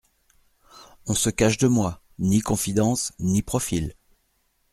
On 1.05 1.13
se 1.13 1.29
cache 1.29 1.59
de 1.59 1.67
moi: 1.67 2.01
ni 2.17 2.39
confidences, 2.39 3.11
ni 3.19 3.43
profils. 3.43 3.93